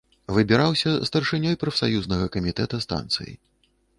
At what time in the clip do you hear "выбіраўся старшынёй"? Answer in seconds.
0.35-1.59